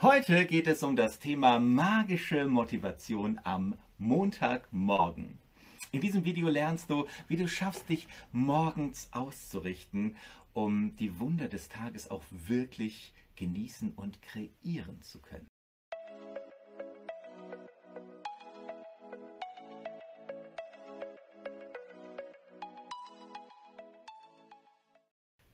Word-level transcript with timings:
Heute 0.00 0.46
geht 0.46 0.68
es 0.68 0.84
um 0.84 0.94
das 0.94 1.18
Thema 1.18 1.58
magische 1.58 2.46
Motivation 2.46 3.40
am 3.42 3.74
Montagmorgen. 3.98 5.40
In 5.90 6.00
diesem 6.00 6.24
Video 6.24 6.48
lernst 6.48 6.88
du, 6.88 7.08
wie 7.26 7.36
du 7.36 7.48
schaffst, 7.48 7.88
dich 7.88 8.06
morgens 8.30 9.08
auszurichten, 9.10 10.16
um 10.52 10.94
die 10.98 11.18
Wunder 11.18 11.48
des 11.48 11.68
Tages 11.68 12.12
auch 12.12 12.22
wirklich 12.30 13.12
genießen 13.34 13.90
und 13.96 14.22
kreieren 14.22 15.02
zu 15.02 15.18
können. 15.18 15.48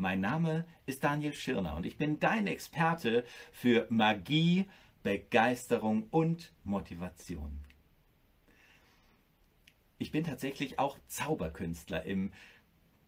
Mein 0.00 0.22
Name 0.22 0.64
ist 0.86 1.04
Daniel 1.04 1.34
Schirner 1.34 1.76
und 1.76 1.84
ich 1.84 1.98
bin 1.98 2.18
dein 2.18 2.46
Experte 2.46 3.22
für 3.52 3.86
Magie, 3.90 4.64
Begeisterung 5.02 6.04
und 6.04 6.54
Motivation. 6.64 7.60
Ich 9.98 10.10
bin 10.10 10.24
tatsächlich 10.24 10.78
auch 10.78 10.98
Zauberkünstler 11.06 12.02
im 12.04 12.32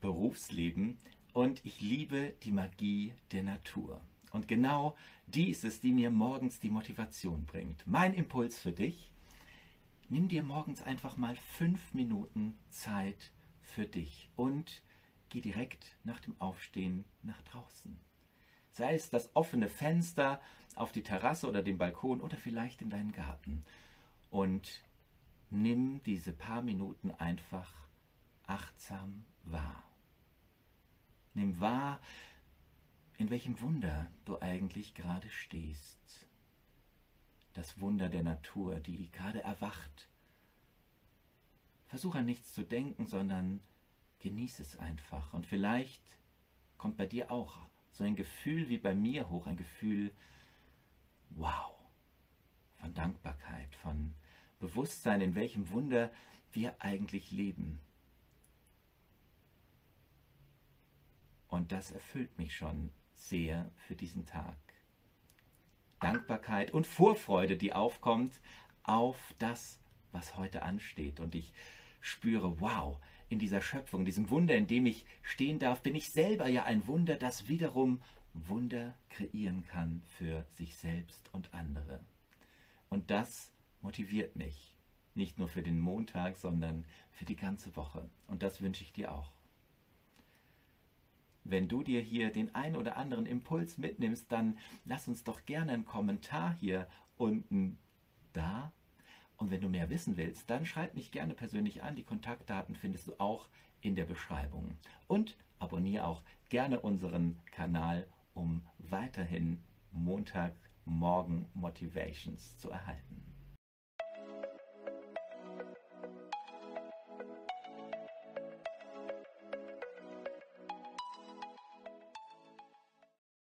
Berufsleben 0.03 0.99
und 1.33 1.65
ich 1.65 1.81
liebe 1.81 2.35
die 2.43 2.53
Magie 2.53 3.15
der 3.33 3.45
Natur. 3.45 4.03
Und 4.31 4.47
genau 4.47 4.95
die 5.29 5.49
ist 5.49 5.65
es, 5.65 5.81
die 5.81 5.93
mir 5.93 6.11
morgens 6.11 6.61
die 6.61 6.69
Motivation 6.69 7.47
bringt. 7.47 7.87
Mein 7.87 8.13
Impuls 8.13 8.59
für 8.59 8.73
dich, 8.73 9.11
nimm 10.11 10.29
dir 10.29 10.43
morgens 10.43 10.83
einfach 10.83 11.17
mal 11.17 11.37
fünf 11.57 11.95
Minuten 11.95 12.59
Zeit 12.69 13.33
für 13.63 13.87
dich 13.87 14.29
und 14.37 14.83
geh 15.33 15.41
direkt 15.41 15.97
nach 16.05 16.21
dem 16.21 16.39
Aufstehen 16.43 17.07
nach 17.23 17.41
draußen. 17.45 17.99
Sei 18.73 18.95
es 18.95 19.09
das 19.09 19.35
offene 19.35 19.71
Fenster 19.71 20.43
auf 20.75 20.93
die 20.93 21.03
Terrasse 21.03 21.49
oder 21.49 21.63
den 21.63 21.79
Balkon 21.79 22.21
oder 22.21 22.37
vielleicht 22.37 22.83
in 22.83 22.91
deinen 22.91 23.13
Garten. 23.13 23.65
Und 24.31 24.83
nimm 25.49 26.03
diese 26.03 26.35
paar 26.35 26.61
Minuten 26.61 27.13
einfach 27.13 27.73
achtsam 28.47 29.25
wahr. 29.45 29.83
Nimm 31.33 31.59
wahr, 31.61 31.99
in 33.17 33.31
welchem 33.31 33.59
Wunder 33.63 34.11
du 34.27 34.39
eigentlich 34.43 34.95
gerade 34.95 35.31
stehst. 35.31 36.27
Das 37.55 37.81
Wunder 37.81 38.11
der 38.11 38.23
Natur, 38.23 38.81
die 38.81 39.11
gerade 39.13 39.43
erwacht. 39.43 40.11
Versuch 41.87 42.17
an 42.17 42.27
nichts 42.27 42.53
zu 42.53 42.65
denken, 42.65 43.07
sondern 43.07 43.61
Genieß 44.23 44.61
es 44.61 44.79
einfach. 44.79 45.33
Und 45.33 45.47
vielleicht 45.47 46.03
kommt 46.79 46.97
bei 46.97 47.07
dir 47.07 47.31
auch 47.31 47.59
so 47.91 48.05
ein 48.05 48.17
Gefühl 48.17 48.69
wie 48.69 48.79
bei 48.79 48.95
mir 48.95 49.29
hoch, 49.29 49.47
ein 49.47 49.57
Gefühl, 49.57 50.13
wow, 51.31 51.75
von 52.77 52.95
Dankbarkeit, 52.95 53.75
von 53.77 54.15
Bewusstsein, 54.59 55.21
in 55.21 55.35
welchem 55.35 55.71
Wunder 55.71 56.11
wir 56.53 56.81
eigentlich 56.81 57.31
leben. 57.31 57.81
Und 61.49 61.73
das 61.73 61.91
erfüllt 61.91 62.39
mich 62.39 62.57
schon 62.57 62.91
sehr 63.15 63.71
für 63.77 63.95
diesen 63.95 64.25
Tag. 64.25 64.57
Dankbarkeit 66.01 66.71
und 66.73 66.87
Vorfreude, 66.87 67.57
die 67.57 67.73
aufkommt 67.73 68.41
auf 68.83 69.35
das, 69.39 69.81
was 70.11 70.37
heute 70.37 70.63
ansteht. 70.63 71.21
Und 71.21 71.35
ich 71.35 71.53
spüre, 72.01 72.61
wow, 72.61 72.99
in 73.33 73.39
dieser 73.39 73.63
Schöpfung, 73.63 74.05
diesem 74.05 74.31
Wunder, 74.31 74.55
in 74.55 74.67
dem 74.67 74.87
ich 74.87 75.05
stehen 75.23 75.59
darf, 75.59 75.83
bin 75.83 75.95
ich 75.95 76.11
selber 76.11 76.49
ja 76.49 76.65
ein 76.65 76.87
Wunder, 76.87 77.17
das 77.17 77.49
wiederum 77.49 78.01
Wunder 78.35 78.95
kreieren 79.09 79.65
kann 79.65 80.03
für 80.07 80.45
sich 80.53 80.77
selbst 80.77 81.31
und 81.33 81.53
andere. 81.55 82.01
Und 82.91 83.11
das 83.11 83.51
motiviert 83.81 84.37
mich, 84.37 84.75
nicht 85.15 85.39
nur 85.39 85.49
für 85.49 85.63
den 85.63 85.81
Montag, 85.81 86.37
sondern 86.37 86.85
für 87.11 87.25
die 87.25 87.37
ganze 87.37 87.75
Woche. 87.75 88.09
Und 88.27 88.43
das 88.43 88.61
wünsche 88.61 88.85
ich 88.85 88.93
dir 88.93 89.13
auch. 89.13 89.33
Wenn 91.45 91.69
du 91.69 91.83
dir 91.83 92.01
hier 92.01 92.31
den 92.31 92.55
ein 92.55 92.77
oder 92.77 92.97
anderen 92.97 93.27
Impuls 93.27 93.79
mitnimmst, 93.79 94.31
dann 94.31 94.59
lass 94.85 95.09
uns 95.09 95.25
doch 95.25 95.45
gerne 95.45 95.73
einen 95.73 95.87
Kommentar 95.87 96.55
hier 96.61 96.87
unten 97.17 97.79
und 99.43 99.51
wenn 99.51 99.61
du 99.61 99.69
mehr 99.69 99.91
wissen 99.91 100.17
willst, 100.17 100.49
dann 100.49 100.65
schreib 100.65 100.95
mich 100.95 101.11
gerne 101.11 101.35
persönlich 101.35 101.83
an. 101.83 101.97
Die 101.97 102.05
Kontaktdaten 102.05 102.77
findest 102.77 103.09
du 103.09 103.15
auch 103.19 103.49
in 103.81 103.97
der 103.97 104.05
Beschreibung. 104.05 104.77
Und 105.09 105.37
abonniere 105.59 106.07
auch 106.07 106.23
gerne 106.49 106.79
unseren 106.79 107.37
Kanal, 107.51 108.07
um 108.35 108.63
weiterhin 108.79 109.61
Montagmorgen 109.91 111.47
Motivations 111.55 112.57
zu 112.59 112.71
erhalten. 112.71 113.22